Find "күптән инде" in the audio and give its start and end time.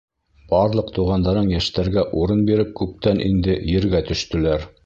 2.83-3.63